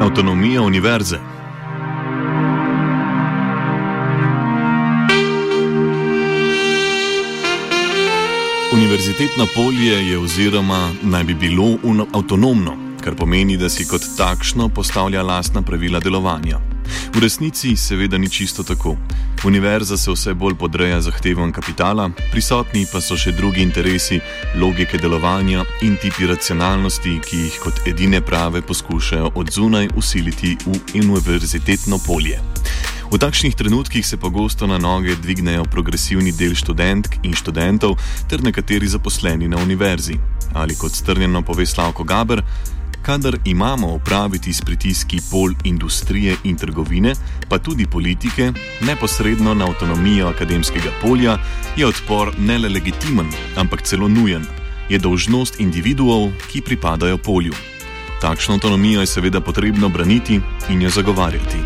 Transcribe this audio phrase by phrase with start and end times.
[0.00, 1.18] Avtonomija univerze.
[8.72, 11.64] Univerzitetno polje je oziroma naj bi bilo
[12.12, 16.75] avtonomno kar pomeni, da si kot takšno postavlja lastna pravila delovanja.
[17.14, 18.96] V resnici seveda ni čisto tako.
[19.44, 24.20] Univerza se vse bolj podreja zahtevam kapitala, prisotni pa so še drugi interesi,
[24.60, 30.80] logike delovanja in tipi racionalnosti, ki jih kot edine prave poskušajo od zunaj usiliti v
[31.02, 32.40] univerzitetno polje.
[33.06, 37.94] V takšnih trenutkih se pogosto na noge dvignejo progresivni del študentk in študentov
[38.26, 40.18] ter nekateri zaposleni na univerzi.
[40.54, 42.42] Ali kot strnjeno pove Slavko Gaber,
[43.06, 47.14] kadar imamo opraviti s pritiski pol industrije in trgovine,
[47.48, 51.38] pa tudi politike, neposredno na avtonomijo akademskega polja,
[51.76, 53.26] je odpor ne le legitimen,
[53.56, 54.42] ampak celo nujen.
[54.88, 57.54] Je dolžnost individuov, ki pripadajo polju.
[58.20, 61.58] Takšno avtonomijo je seveda potrebno braniti in jo zagovarjati.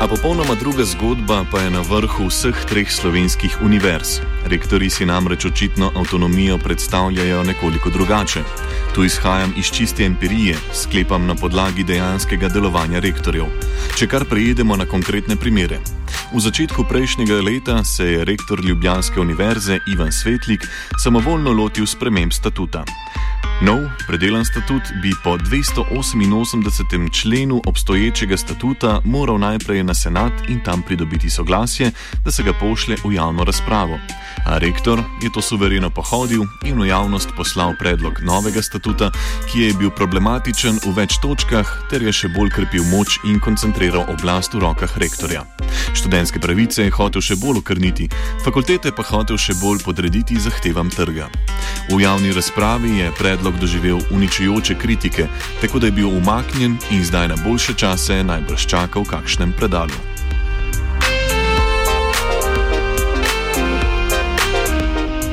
[0.00, 4.20] A popolnoma druga zgodba pa je na vrhu vseh treh slovenskih univerz.
[4.46, 8.40] Rektori si namreč očitno avtonomijo predstavljajo nekoliko drugače.
[8.94, 13.46] Tu izhajam iz čiste empirije, sklepam na podlagi dejanskega delovanja rektorjev.
[13.98, 15.80] Če kar prejedemo na konkretne primere.
[16.34, 20.66] V začetku prejšnjega leta se je rektor Ljubljanske univerze Ivan Svetlik
[21.02, 22.84] samovoljno lotil sprememb statuta.
[23.60, 27.12] Nov, predelan statut bi po 288.
[27.12, 31.90] členu obstoječega statuta moral najprej na senat in tam pridobiti soglasje,
[32.24, 33.98] da se ga pošlje v javno razpravo.
[34.46, 39.10] A rektor je to suvereno pohodil in v javnost poslal predlog novega statuta,
[39.52, 44.04] ki je bil problematičen v več točkah, ter je še bolj krepil moč in koncentriral
[44.12, 45.46] oblast v rokah rektorja.
[45.94, 48.08] Študentske pravice je hotel še bolj okrniti,
[48.44, 51.30] fakultete pa hotel še bolj podrediti zahtevam trga.
[51.88, 55.26] V javni razpravi je predlog doživel uničujoče kritike,
[55.60, 60.16] tako da je bil umaknjen in zdaj na boljše čase najbrž čaka v kakšnem predalu.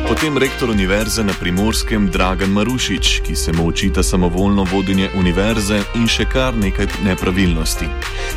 [0.07, 6.07] Potem rektor univerze na primorskem Dragan Marušič, ki se mu očita samovoljno vodenje univerze in
[6.07, 7.89] še kar nekaj nepravilnosti.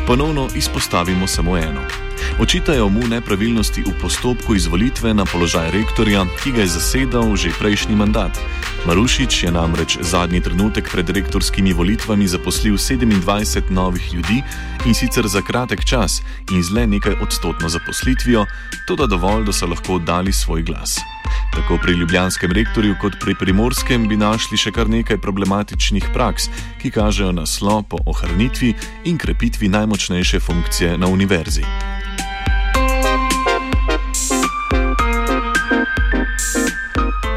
[0.07, 2.06] Ponovno izpostavimo samo eno.
[2.39, 7.97] Očitajo mu nepravilnosti v postopku izvolitve na položaj rektorja, ki ga je zasedal že prejšnji
[7.97, 8.37] mandat.
[8.87, 14.43] Marušič je namreč zadnji trenutek pred rektorskimi volitvami zaposlil 27 novih ljudi
[14.87, 16.23] in sicer za kratek čas
[16.53, 18.47] in z le nekaj odstotno zaposlitvijo,
[18.87, 21.16] to da dovolj, da so lahko dali svoj glas.
[21.55, 26.51] Tako pri ljubljanskem rektorju kot pri primorskem bi našli še kar nekaj problematičnih praks,
[26.83, 31.65] ki kažejo na slo po ohranitvi in krepitvi najmočnejše funkcije na univerzi.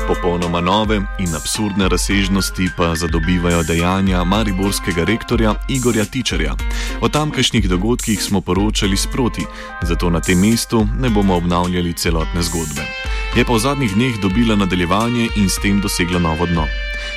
[0.09, 6.55] Popolnoma nove in absurdne razsežnosti pa zadobivajo dejanja mariborskega rektorja Igorja Tičarja.
[7.01, 9.45] O tamkajšnjih dogodkih smo poročali sproti,
[9.81, 12.98] zato na tem mestu ne bomo obnavljali celotne zgodbe.
[13.37, 16.65] Je pa v zadnjih dneh dobila nadaljevanje in s tem dosegla novo dno.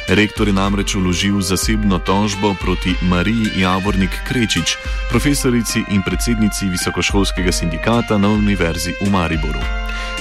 [0.08, 4.76] Rektor je namreč uložil zasebno tožbo proti Mariji Javornik Krečič,
[5.08, 9.60] profesorici in predsednici Visokošolskega sindikata na Univerzi v Mariboru.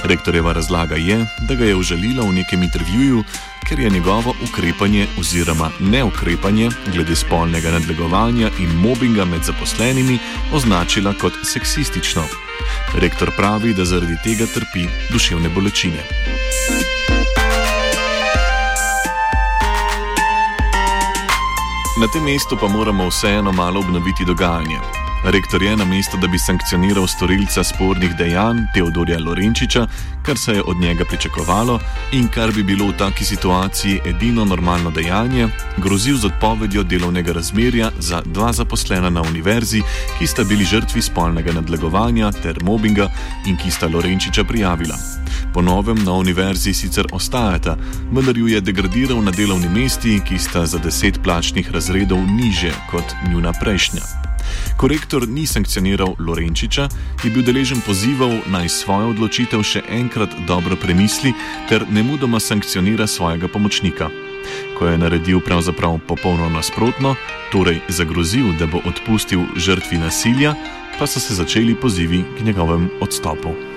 [0.04, 3.24] Rektorjeva razlaga je, da ga je užalila v nekem intervjuju,
[3.68, 10.18] ker je njegovo ukrepanje oziroma neukrepanje glede spolnega nadlegovanja in mobinga med zaposlenimi
[10.52, 12.22] označila kot seksistično.
[12.94, 16.02] Rektor pravi, da zaradi tega trpi duševne bolečine.
[22.00, 24.78] Na tem mestu pa moramo vseeno malo obnoviti dogajanje.
[25.24, 29.86] Rektor je na mesto, da bi sankcioniral storilca spornih dejanj Teodorja Lorenčiča,
[30.22, 31.80] kar se je od njega pričakovalo
[32.12, 37.90] in kar bi bilo v taki situaciji edino normalno dejanje, grozil z odpovedjo delovnega razmerja
[37.98, 39.82] za dva zaposlena na univerzi,
[40.18, 43.08] ki sta bili žrtvi spolnega nadlegovanja ter mobinga
[43.46, 44.98] in ki sta Lorenčiča prijavila.
[45.54, 47.76] Po novem na univerzi sicer ostajata,
[48.12, 53.14] vendar ju je degradiral na delovni mesti, ki sta za deset plačnih razredov niže kot
[53.30, 54.31] njuna prejšnja.
[54.76, 56.88] Ko rektor ni sankcioniral Lorenčiča,
[57.24, 61.34] je bil deležen pozivov naj svojo odločitev še enkrat dobro premisli
[61.68, 64.10] ter nemudoma sankcionira svojega pomočnika.
[64.78, 67.14] Ko je naredil pravzaprav popolno nasprotno,
[67.52, 70.54] torej zagrozil, da bo odpustil žrtvi nasilja,
[70.98, 73.71] pa so se začeli pozivi k njegovem odstopu.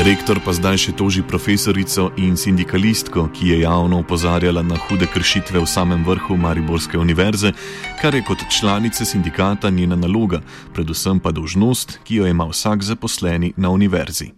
[0.00, 5.60] Rektor pa zdaj še toži profesorico in sindikalistko, ki je javno opozarjala na hude kršitve
[5.60, 7.50] v samem vrhu Mariborske univerze,
[8.00, 10.40] kar je kot članice sindikata njena naloga,
[10.72, 14.30] predvsem pa dožnost, ki jo ima vsak zaposleni na univerzi.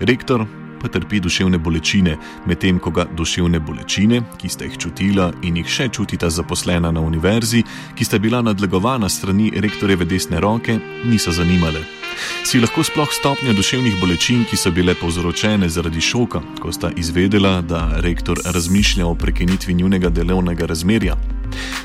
[0.00, 0.46] Rektor
[0.80, 2.16] pa trpi duševne bolečine,
[2.48, 7.04] medtem ko ga duševne bolečine, ki sta jih čutila in jih še čutita zaposlena na
[7.04, 7.60] univerzi,
[7.92, 12.03] ki sta bila nadlegovana strani rektorjeve desne roke, niso zanimale.
[12.44, 17.60] Si lahko sploh stopnjo duševnih bolečin, ki so bile povzročene zaradi šoka, ko sta izvedela,
[17.62, 21.16] da rektor razmišlja o prekinitvi njunega delovnega razmerja?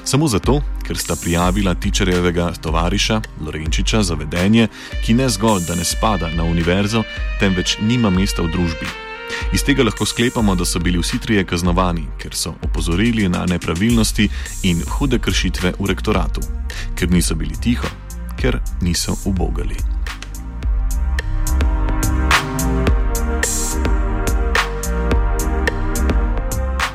[0.04, 4.68] Samo zato, ker sta prijavila tičerjevega tovariša Lorenčiča za vedenje,
[5.06, 7.04] ki ne zgolj, da ne spada na univerzo,
[7.40, 8.90] temveč nima mesta v družbi.
[9.54, 14.30] Iz tega lahko sklepamo, da so bili vsi trije kaznovani, ker so opozorili na nepravilnosti
[14.64, 16.42] in hude kršitve v rektoratu,
[16.96, 17.88] ker niso bili tiho,
[18.42, 19.78] ker niso ubogali.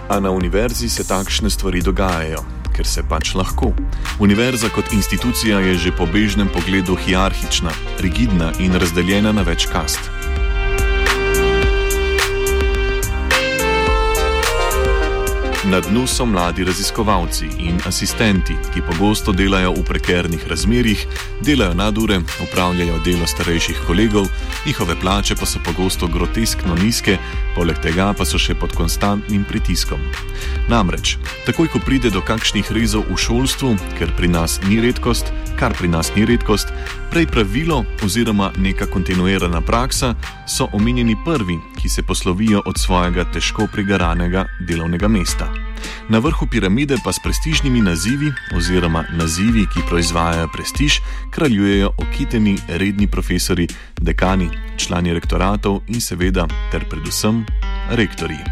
[0.09, 2.43] A na univerzi se takšne stvari dogajajo,
[2.77, 3.73] ker se pač lahko.
[4.21, 10.24] Univerza kot institucija je že po bežnem pogledu hierarhična, rigidna in razdeljena na več kast.
[15.75, 21.01] Na dnu so mladi raziskovalci in asistenti, ki pogosto delajo v prekernih razmerjih,
[21.43, 24.29] delajo nadure, upravljajo delo starejših kolegov,
[24.67, 27.19] njihove plače pa so pogosto groteskno nizke,
[27.57, 29.99] poleg tega pa so še pod konstantnim pritiskom.
[30.71, 35.75] Namreč, takoj ko pride do kakšnih rezov v šolstvu, ker pri nas ni redkost, kar
[35.75, 36.71] pri nas ni redkost,
[37.11, 40.15] prej pravilo oziroma neka kontinuirana praksa,
[40.47, 45.64] so omenjeni prvi, ki se poslovijo od svojega težko prigaranega delovnega mesta.
[46.09, 53.07] Na vrhu piramide pa s prestižnimi nazivi oziroma nazivi, ki proizvajajo prestiž, kraljujejo okiteni redni
[53.07, 53.69] profesori,
[54.01, 57.47] dekani, člani rektoratov in seveda ter predvsem
[57.91, 58.45] rektorji.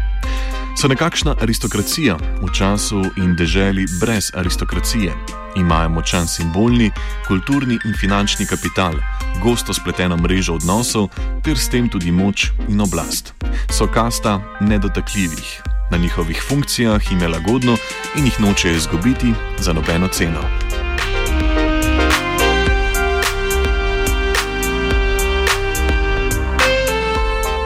[0.77, 5.13] So nekakšna aristokracija v času in deželi brez aristokracije.
[5.55, 6.91] Imajo močan simbolni,
[7.27, 8.97] kulturni in finančni kapital,
[9.43, 11.09] gosto spleteno mrežo odnosov
[11.45, 13.33] ter s tem tudi moč in oblast.
[13.69, 17.77] So kasta nedotakljivih, na njihovih funkcijah jim je lagodno
[18.17, 20.41] in jih nočejo izgubiti za nobeno ceno.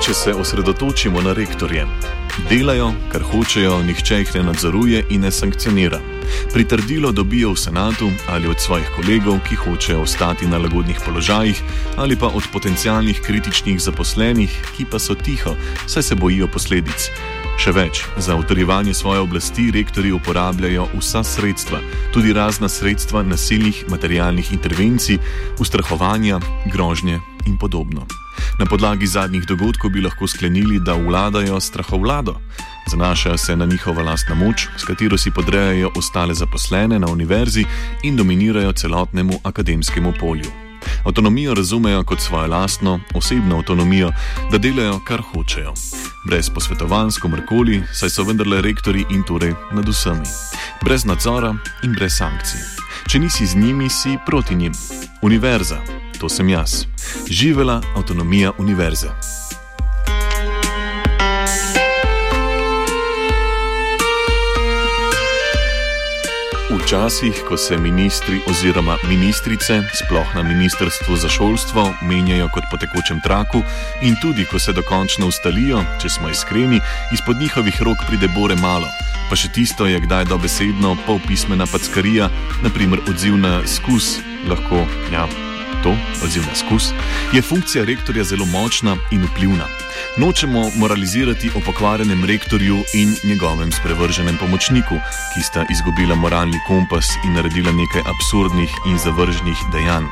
[0.05, 1.87] Če se osredotočimo na rektorje,
[2.49, 5.99] delajo, kar hočejo, nihče jih ne nadzoruje in ne sankcionira.
[6.53, 11.63] Pritrdilo dobijo v senatu ali od svojih kolegov, ki hočejo ostati na lagodnih položajih,
[11.95, 15.55] ali pa od potencijalnih kritičnih zaposlenih, ki pa so tiho,
[15.87, 17.11] saj se bojijo posledic.
[17.57, 21.79] Še več, za utrjevanje svoje oblasti rektori uporabljajo vsa sredstva,
[22.13, 25.17] tudi razna sredstva nasilnih materialnih intervencij,
[25.59, 26.37] ustrahovanja,
[26.69, 27.17] grožnje
[27.49, 28.05] in podobno.
[28.61, 32.37] Na podlagi zadnjih dogodkov bi lahko sklenili, da vladajo strahovlado.
[32.91, 37.65] Zanašajo se na njihovo lastno moč, s katero si podrejajo ostale zaposlene na univerzi
[38.03, 40.66] in dominirajo celotnemu akademskemu polju.
[41.05, 44.11] Avtonomijo razumejo kot svojo lastno, osebno avtonomijo,
[44.51, 45.73] da delajo, kar hočejo.
[46.25, 50.27] Brez posvetovanj s komorkoli, saj so vendarle rektori in torej nad vsemi.
[50.83, 52.59] Brez nadzora in brez sankcij.
[53.07, 54.73] Če nisi z njimi, si proti njim.
[55.21, 55.77] Univerza,
[56.19, 56.85] to sem jaz.
[57.29, 59.46] Živela avtonomija univerze.
[66.87, 73.19] Včasih, ko se ministri oziroma ministrice, sploh na ministrstvu za šolstvo, menjajo kot po tekočem
[73.19, 73.59] traku,
[74.01, 76.79] in tudi, ko se dokončno ustalijo, če smo iskreni,
[77.11, 78.87] izpod njihovih rok pride bore malo.
[79.27, 82.29] Pa še tisto je kdaj dobesedno polpismena packarija,
[82.63, 85.27] naprimer odziv na skus, lahko, ja,
[85.83, 86.91] to, odziv na skus,
[87.33, 89.65] je funkcija rektorja zelo močna in vplivna.
[90.17, 94.95] Nočemo moralizirati o pokvarjenem rektorju in njegovem sprevrženem pomočniku,
[95.33, 100.05] ki sta izgubila moralni kompas in naredila nekaj absurdnih in zavržnih dejanj.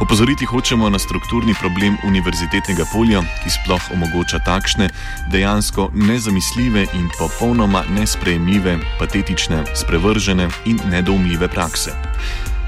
[0.00, 4.88] Opozoriti hočemo na strukturni problem univerzitetnega polja, ki sploh omogoča takšne,
[5.32, 11.96] dejansko nezamisljive in popolnoma nesprejemljive, patetične, sprevržene in nedoumljive prakse.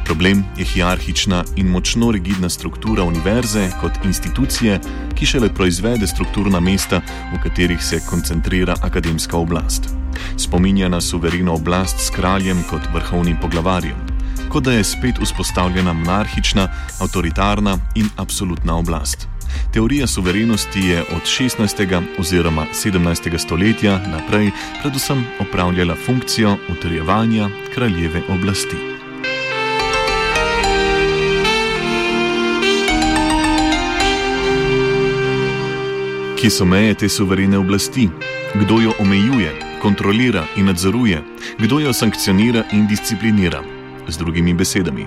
[0.08, 4.80] Problem je hierarhična in močno rigidna struktura univerze kot institucije,
[5.14, 7.02] ki šele proizvede strukturna mesta,
[7.34, 9.90] v katerih se koncentrira akademska oblast.
[10.36, 14.00] Spominja na suvereno oblast s kraljem kot vrhovnim poglavarjem,
[14.48, 16.68] kot da je spet vzpostavljena monarhična,
[17.00, 19.28] avtoritarna in absolutna oblast.
[19.72, 22.02] Teorija suverenosti je od 16.
[22.18, 23.38] oziroma 17.
[23.38, 24.50] stoletja naprej
[24.82, 28.97] predvsem opravljala funkcijo utrjevanja kraljeve oblasti.
[36.38, 38.08] Kje so meje te suverene oblasti?
[38.54, 39.52] Kdo jo omejuje,
[39.82, 41.22] kontrolira in nadzoruje?
[41.58, 43.62] Kdo jo sankcionira in disciplinira?
[44.08, 45.06] Z drugimi besedami,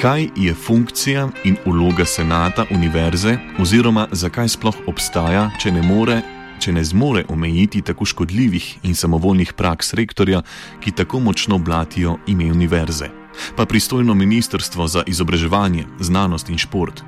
[0.00, 6.20] kaj je funkcija in uloga senata univerze, oziroma zakaj sploh obstaja, če ne, more,
[6.62, 10.42] če ne zmore omejiti tako škodljivih in samovoljnih praks rektorja,
[10.80, 13.23] ki tako močno blatijo ime univerze.
[13.56, 17.02] Pa pristojno ministrstvo za izobraževanje, znanost in šport.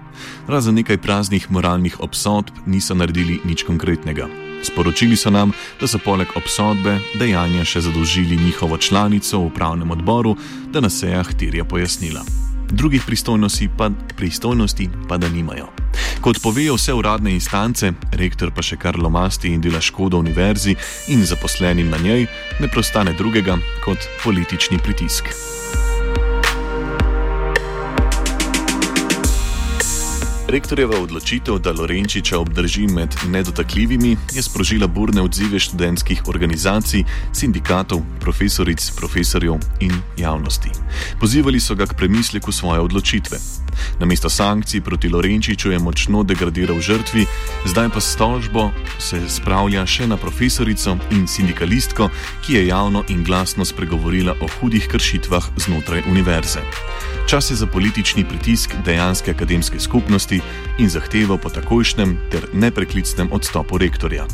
[0.49, 4.29] Razen nekaj praznih moralnih obsodb niso naredili nič konkretnega.
[4.63, 10.37] Sporočili so nam, da so poleg obsodbe dejanja še zadolžili njihovo članico v upravnem odboru,
[10.73, 12.25] da na sejah terja pojasnila
[12.71, 15.67] drugih pristojnosti pa, pristojnosti pa da nimajo.
[16.21, 20.77] Kot povejo vse uradne instance, rektor pa še kar lomasti in dela škodo univerzi
[21.09, 22.27] in zaposlenim na njej,
[22.61, 25.31] ne prostane drugega kot politični pritisk.
[30.49, 37.03] Rektorjeva odločitev, da Lorenčiča obdrži med nedotakljivimi, je sprožila burne odzive študentskih organizacij,
[37.35, 40.71] sindikatov, profesoric, profesorjev in javnosti.
[41.21, 43.39] Pozivali so ga k premisleku svoje odločitve.
[44.01, 47.27] Namesto sankcij proti Lorenčiču je močno degradiral žrtvi,
[47.67, 52.09] zdaj pa s tožbo se spravlja še na profesorico in sindikalistko,
[52.47, 56.61] ki je javno in glasno spregovorila o hudih kršitvah znotraj univerze.
[57.27, 60.41] Čas je za politični pritisk dejanske akademske skupnosti
[60.79, 64.27] in zahtevo po takojšnjem ter nepreklicnem odstopu rektorja.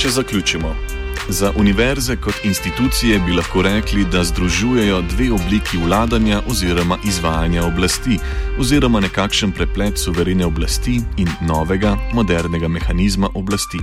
[0.00, 0.89] Če zaključimo.
[1.30, 8.18] Za univerze kot institucije bi lahko rekli, da združujejo dve obliki vladanja oziroma izvajanja oblasti,
[8.58, 13.78] oziroma nekakšen preplet suverene oblasti in novega, modernega mehanizma oblasti.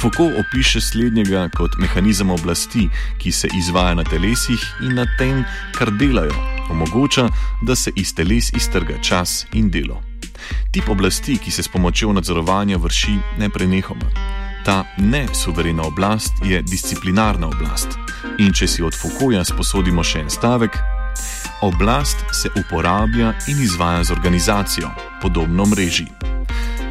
[0.00, 5.44] Foucault opiše slednjega kot mehanizem oblasti, ki se izvaja na telesih in na tem,
[5.78, 6.34] kar delajo,
[6.70, 7.28] omogoča,
[7.62, 10.02] da se iz teles iztrga čas in delo.
[10.72, 14.39] Tip oblasti, ki se s pomočjo nadzorovanja vrši neprenehoma.
[14.64, 17.98] Ta nesuverena oblast je disciplinarna oblast.
[18.38, 20.76] In če si od Foucaulta sposodimo še en stavek,
[21.64, 24.90] oblast se uporablja in izvaja z organizacijo,
[25.22, 26.06] podobno mreži.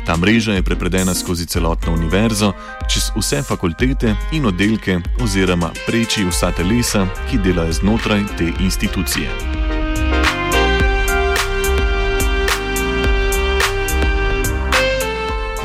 [0.06, 2.54] Ta mreža je prepredena skozi celotno univerzo,
[2.90, 9.59] čez vse fakultete in oddelke, oziroma preči vsa telesa, ki delajo znotraj te institucije.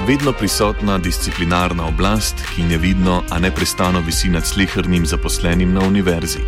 [0.07, 6.39] Vedno prisotna disciplinarna oblast, ki nevidno, a neprestano visi nad slehrnim zaposlenim na univerzi.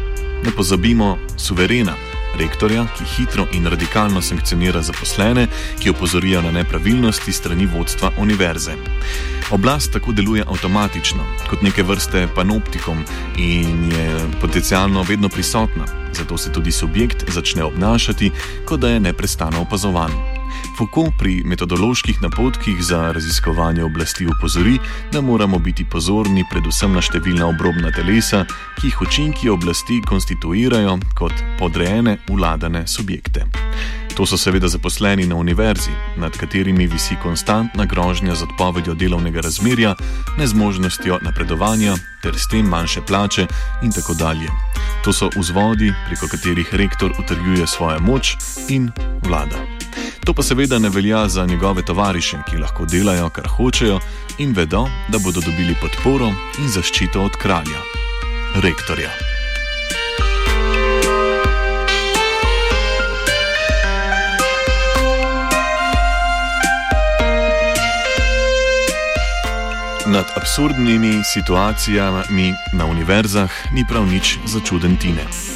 [0.45, 1.95] Ne pozabimo, suverena,
[2.39, 5.47] rektorja, ki hitro in radikalno sankcionira zaposlene,
[5.81, 8.77] ki opozorijo na nepravilnosti strani vodstva univerze.
[9.51, 13.05] Oblast tako deluje avtomatično, kot neke vrste panoptikom
[13.39, 18.31] in je potencialno vedno prisotna, zato se tudi subjekt začne obnašati,
[18.65, 20.36] kot da je neprestano opazovan.
[20.79, 24.79] Foucault pri metodoloških napotkih za raziskovanje oblasti upozori,
[25.13, 28.45] da moramo biti pozorni predvsem na številna obrobna telesa,
[28.81, 33.47] ki jih učinki oblasti konstituirajo kot podrejene vladane subjekte.
[34.17, 39.95] To so seveda zaposleni na univerzi, nad katerimi visi konstantna grožnja z odpovedjo delovnega razmerja,
[40.39, 43.47] nezmožnostjo napredovanja ter s tem manjše plače
[43.83, 44.49] in tako dalje.
[45.05, 48.37] To so vzvodi, preko katerih rektor utrjuje svojo moč
[48.69, 48.91] in
[49.23, 49.76] vlada.
[50.27, 54.01] To pa seveda ne velja za njegove tovariše, ki lahko delajo, kar hočejo
[54.39, 56.27] in vedo, da bodo dobili podporo
[56.59, 57.81] in zaščito od kralja,
[58.55, 59.11] rektorja.
[70.07, 75.56] Nad absurdnimi situacijami na univerzah ni prav nič začuden tine.